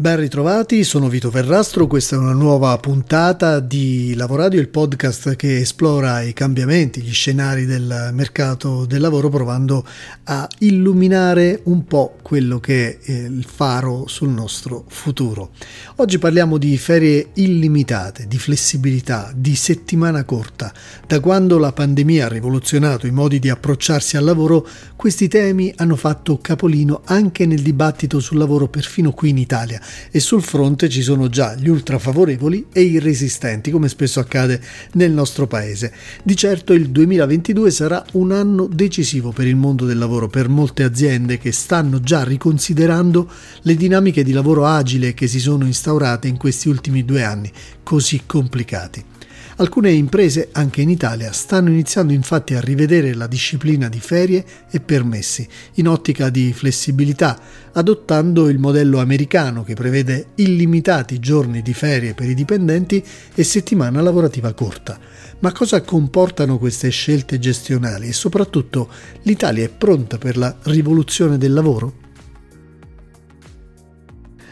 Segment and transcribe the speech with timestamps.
[0.00, 5.56] Ben ritrovati, sono Vito Ferrastro, questa è una nuova puntata di Lavoradio, il podcast che
[5.56, 9.84] esplora i cambiamenti, gli scenari del mercato del lavoro provando
[10.22, 15.50] a illuminare un po' quello che è il faro sul nostro futuro.
[15.96, 20.72] Oggi parliamo di ferie illimitate, di flessibilità, di settimana corta.
[21.08, 25.96] Da quando la pandemia ha rivoluzionato i modi di approcciarsi al lavoro, questi temi hanno
[25.96, 31.02] fatto capolino anche nel dibattito sul lavoro perfino qui in Italia e sul fronte ci
[31.02, 34.60] sono già gli ultrafavorevoli e i resistenti, come spesso accade
[34.92, 35.92] nel nostro paese.
[36.22, 40.82] Di certo il 2022 sarà un anno decisivo per il mondo del lavoro, per molte
[40.82, 43.30] aziende che stanno già riconsiderando
[43.62, 47.50] le dinamiche di lavoro agile che si sono instaurate in questi ultimi due anni,
[47.82, 49.16] così complicati.
[49.60, 54.78] Alcune imprese, anche in Italia, stanno iniziando infatti a rivedere la disciplina di ferie e
[54.78, 57.36] permessi, in ottica di flessibilità,
[57.72, 64.00] adottando il modello americano che prevede illimitati giorni di ferie per i dipendenti e settimana
[64.00, 64.96] lavorativa corta.
[65.40, 68.88] Ma cosa comportano queste scelte gestionali e soprattutto
[69.22, 72.06] l'Italia è pronta per la rivoluzione del lavoro?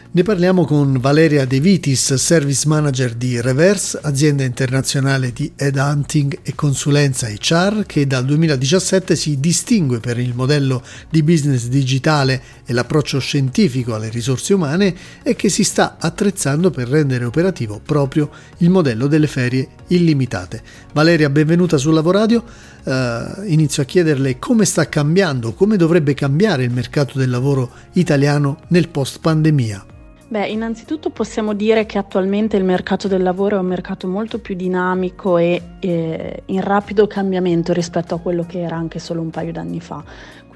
[0.09, 6.55] Ne parliamo con Valeria De Vitis, Service Manager di Reverse, azienda internazionale di headhunting e
[6.55, 13.19] consulenza HR che dal 2017 si distingue per il modello di business digitale e l'approccio
[13.19, 19.07] scientifico alle risorse umane e che si sta attrezzando per rendere operativo proprio il modello
[19.07, 20.63] delle ferie illimitate.
[20.93, 22.45] Valeria, benvenuta sul Lavoradio.
[22.87, 28.59] Uh, inizio a chiederle come sta cambiando, come dovrebbe cambiare il mercato del lavoro italiano
[28.69, 29.85] nel post pandemia.
[30.29, 34.55] Beh, innanzitutto possiamo dire che attualmente il mercato del lavoro è un mercato molto più
[34.55, 39.51] dinamico e eh, in rapido cambiamento rispetto a quello che era anche solo un paio
[39.51, 40.03] d'anni fa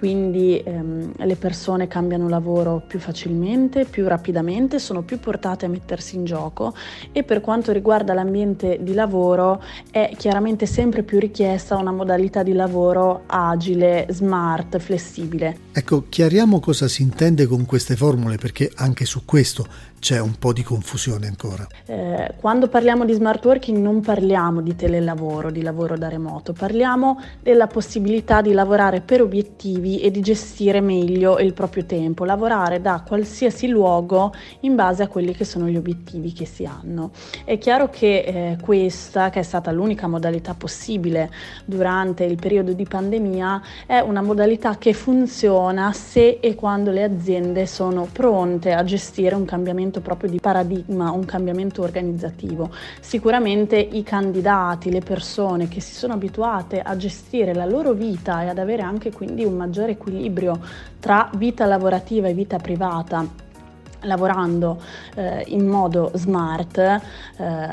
[0.01, 6.15] quindi ehm, le persone cambiano lavoro più facilmente, più rapidamente, sono più portate a mettersi
[6.15, 6.73] in gioco
[7.11, 12.53] e per quanto riguarda l'ambiente di lavoro è chiaramente sempre più richiesta una modalità di
[12.53, 15.55] lavoro agile, smart, flessibile.
[15.71, 19.67] Ecco, chiariamo cosa si intende con queste formule perché anche su questo
[20.01, 21.65] c'è un po' di confusione ancora.
[21.85, 27.21] Eh, quando parliamo di smart working non parliamo di telelavoro, di lavoro da remoto, parliamo
[27.39, 33.03] della possibilità di lavorare per obiettivi e di gestire meglio il proprio tempo, lavorare da
[33.07, 37.11] qualsiasi luogo in base a quelli che sono gli obiettivi che si hanno.
[37.45, 41.29] È chiaro che eh, questa, che è stata l'unica modalità possibile
[41.63, 47.67] durante il periodo di pandemia, è una modalità che funziona se e quando le aziende
[47.67, 52.71] sono pronte a gestire un cambiamento cambiamento proprio di paradigma, un cambiamento organizzativo.
[53.01, 58.47] Sicuramente i candidati, le persone che si sono abituate a gestire la loro vita e
[58.47, 60.59] ad avere anche quindi un maggiore equilibrio
[60.99, 63.49] tra vita lavorativa e vita privata
[64.03, 64.81] lavorando
[65.13, 66.99] eh, in modo smart, eh,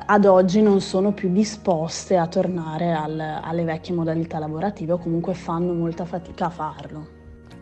[0.04, 5.32] ad oggi non sono più disposte a tornare al, alle vecchie modalità lavorative o comunque
[5.32, 7.17] fanno molta fatica a farlo.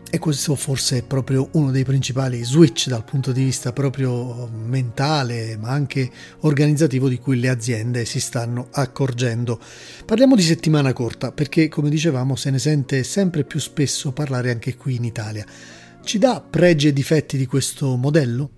[0.09, 5.57] E questo forse è proprio uno dei principali switch dal punto di vista proprio mentale,
[5.57, 6.09] ma anche
[6.39, 9.59] organizzativo di cui le aziende si stanno accorgendo.
[10.05, 14.77] Parliamo di settimana corta perché, come dicevamo, se ne sente sempre più spesso parlare anche
[14.77, 15.45] qui in Italia.
[16.03, 18.56] Ci dà pregi e difetti di questo modello?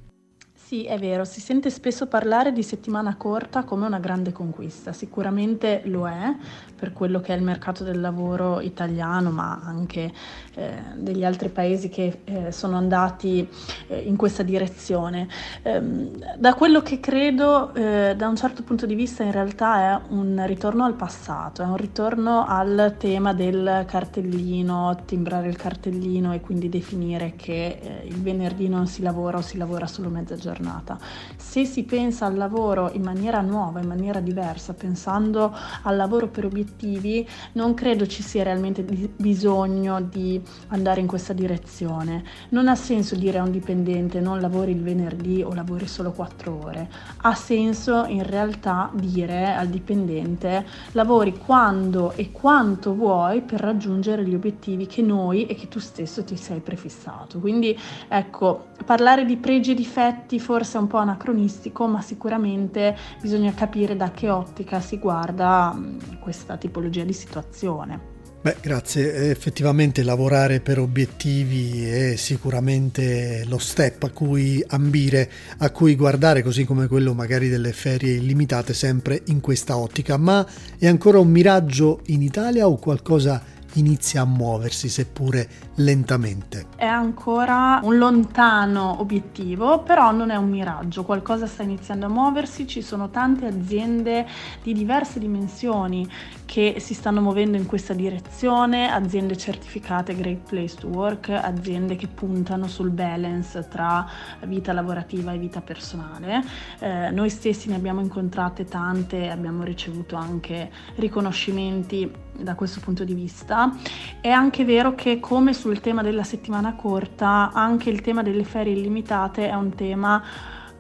[0.70, 5.82] Sì, è vero, si sente spesso parlare di settimana corta come una grande conquista, sicuramente
[5.86, 6.36] lo è
[6.76, 10.14] per quello che è il mercato del lavoro italiano, ma anche
[10.54, 13.50] eh, degli altri paesi che eh, sono andati
[13.88, 15.28] eh, in questa direzione.
[15.64, 20.02] Ehm, da quello che credo, eh, da un certo punto di vista, in realtà è
[20.10, 26.42] un ritorno al passato, è un ritorno al tema del cartellino, timbrare il cartellino e
[26.42, 30.58] quindi definire che eh, il venerdì non si lavora o si lavora solo mezza giornata
[30.60, 30.98] giornata.
[31.38, 36.46] Se si pensa al lavoro in maniera nuova, in maniera diversa, pensando al lavoro per
[36.46, 42.24] obiettivi, non credo ci sia realmente bisogno di andare in questa direzione.
[42.50, 46.60] Non ha senso dire a un dipendente non lavori il venerdì o lavori solo 4
[46.64, 46.90] ore.
[47.22, 54.36] Ha senso in realtà dire al dipendente lavori quando e quanto vuoi per raggiungere gli
[54.36, 57.40] obiettivi che noi e che tu stesso ti sei prefissato.
[57.40, 57.78] Quindi
[58.08, 64.10] ecco, parlare di pregi e difetti forse un po' anacronistico, ma sicuramente bisogna capire da
[64.10, 65.80] che ottica si guarda
[66.20, 68.18] questa tipologia di situazione.
[68.42, 69.30] Beh, grazie.
[69.30, 75.30] Effettivamente lavorare per obiettivi è sicuramente lo step a cui ambire,
[75.60, 80.18] a cui guardare, così come quello magari delle ferie illimitate, sempre in questa ottica.
[80.18, 80.44] Ma
[80.80, 83.40] è ancora un miraggio in Italia o qualcosa
[83.74, 85.48] inizia a muoversi, seppure
[85.80, 86.68] lentamente.
[86.76, 92.68] È ancora un lontano obiettivo, però non è un miraggio, qualcosa sta iniziando a muoversi,
[92.68, 94.26] ci sono tante aziende
[94.64, 96.08] di diverse dimensioni
[96.46, 102.08] che si stanno muovendo in questa direzione, aziende certificate Great Place to Work, aziende che
[102.08, 104.08] puntano sul balance tra
[104.46, 106.44] vita lavorativa e vita personale.
[106.80, 113.14] Eh, noi stessi ne abbiamo incontrate tante, abbiamo ricevuto anche riconoscimenti da questo punto di
[113.14, 113.72] vista.
[114.20, 118.74] È anche vero che come sul tema della settimana corta, anche il tema delle ferie
[118.74, 120.24] illimitate è un tema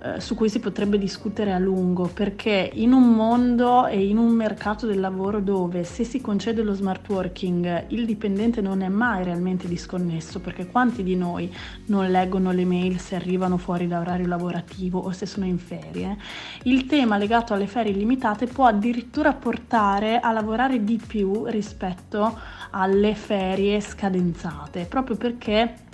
[0.01, 4.30] eh, su cui si potrebbe discutere a lungo, perché in un mondo e in un
[4.30, 9.25] mercato del lavoro dove se si concede lo smart working il dipendente non è mai
[9.25, 11.54] realmente disconnesso, perché quanti di noi
[11.88, 16.18] non leggono le mail se arrivano fuori da orario lavorativo o se sono in ferie,
[16.63, 22.40] il tema legato alle ferie illimitate può addirittura portare a lavorare di più rispetto
[22.72, 25.88] alle ferie scadenzate, proprio perché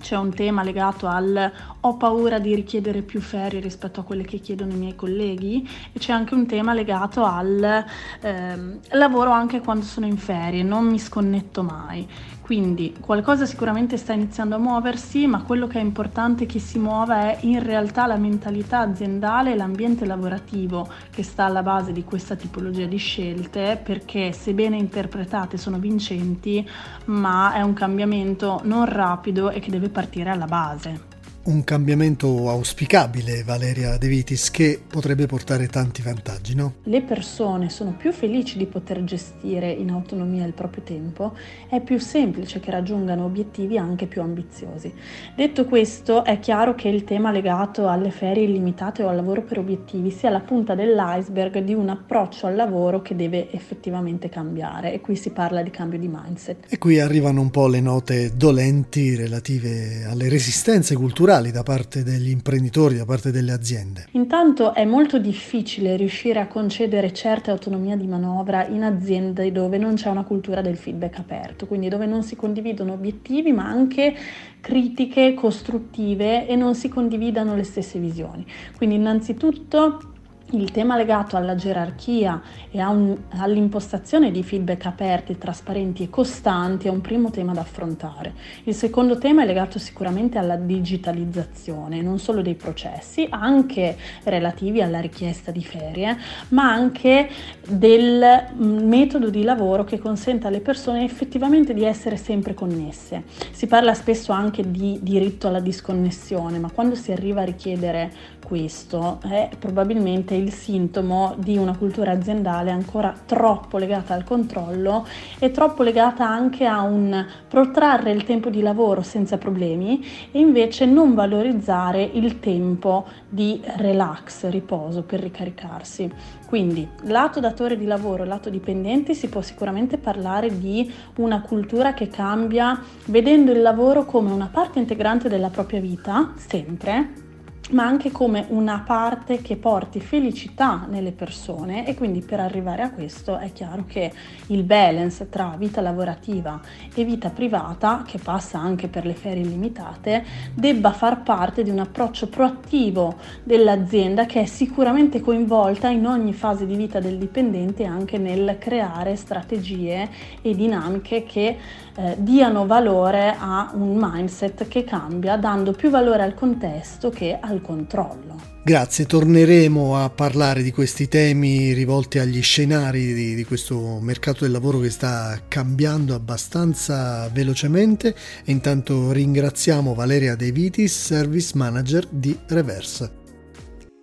[0.00, 1.52] c'è un tema legato al
[1.82, 5.98] ho paura di richiedere più ferie rispetto a quelle che chiedono i miei colleghi e
[5.98, 7.84] c'è anche un tema legato al
[8.20, 12.06] ehm, lavoro anche quando sono in ferie, non mi sconnetto mai.
[12.50, 17.30] Quindi qualcosa sicuramente sta iniziando a muoversi, ma quello che è importante che si muova
[17.30, 22.34] è in realtà la mentalità aziendale e l'ambiente lavorativo che sta alla base di questa
[22.34, 26.68] tipologia di scelte, perché sebbene interpretate sono vincenti,
[27.04, 31.09] ma è un cambiamento non rapido e che deve partire alla base
[31.44, 36.74] un cambiamento auspicabile, Valeria De Vitis, che potrebbe portare tanti vantaggi, no?
[36.82, 41.34] Le persone sono più felici di poter gestire in autonomia il proprio tempo,
[41.68, 44.92] è più semplice che raggiungano obiettivi anche più ambiziosi.
[45.34, 49.58] Detto questo, è chiaro che il tema legato alle ferie illimitate o al lavoro per
[49.58, 55.00] obiettivi sia la punta dell'iceberg di un approccio al lavoro che deve effettivamente cambiare e
[55.00, 56.66] qui si parla di cambio di mindset.
[56.68, 62.02] E qui arrivano un po' le note dolenti relative alle resistenze culturali culturali da parte
[62.02, 64.06] degli imprenditori, da parte delle aziende?
[64.12, 69.94] Intanto è molto difficile riuscire a concedere certa autonomia di manovra in aziende dove non
[69.94, 74.12] c'è una cultura del feedback aperto, quindi dove non si condividono obiettivi ma anche
[74.60, 78.44] critiche costruttive e non si condividano le stesse visioni.
[78.76, 80.09] Quindi innanzitutto
[80.52, 86.90] il tema legato alla gerarchia e un, all'impostazione di feedback aperti, trasparenti e costanti è
[86.90, 88.32] un primo tema da affrontare.
[88.64, 95.00] Il secondo tema è legato sicuramente alla digitalizzazione, non solo dei processi, anche relativi alla
[95.00, 96.16] richiesta di ferie,
[96.48, 97.28] ma anche
[97.68, 103.24] del mm, metodo di lavoro che consente alle persone effettivamente di essere sempre connesse.
[103.50, 109.20] Si parla spesso anche di diritto alla disconnessione, ma quando si arriva a richiedere questo
[109.22, 115.06] è probabilmente il sintomo di una cultura aziendale ancora troppo legata al controllo
[115.38, 120.86] e troppo legata anche a un protrarre il tempo di lavoro senza problemi e invece
[120.86, 126.10] non valorizzare il tempo di relax, riposo per ricaricarsi.
[126.46, 132.08] Quindi, lato datore di lavoro, lato dipendenti, si può sicuramente parlare di una cultura che
[132.08, 132.76] cambia
[133.06, 137.28] vedendo il lavoro come una parte integrante della propria vita, sempre,
[137.70, 142.90] ma anche come una parte che porti felicità nelle persone e quindi per arrivare a
[142.90, 144.12] questo è chiaro che
[144.46, 146.60] il balance tra vita lavorativa
[146.94, 150.24] e vita privata, che passa anche per le ferie illimitate,
[150.54, 156.66] debba far parte di un approccio proattivo dell'azienda che è sicuramente coinvolta in ogni fase
[156.66, 160.08] di vita del dipendente anche nel creare strategie
[160.42, 161.56] e dinamiche che
[161.96, 167.59] eh, diano valore a un mindset che cambia dando più valore al contesto che al
[167.60, 168.50] controllo.
[168.62, 174.52] Grazie, torneremo a parlare di questi temi rivolti agli scenari di, di, questo mercato del
[174.52, 178.14] lavoro che sta cambiando abbastanza velocemente
[178.44, 183.16] e intanto ringraziamo Valeria De Vitis, Service Manager di Reverse.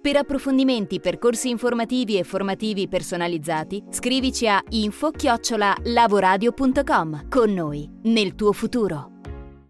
[0.01, 9.16] Per approfondimenti, percorsi informativi e formativi personalizzati, scrivici a info-lavoradio.com con noi, nel tuo futuro.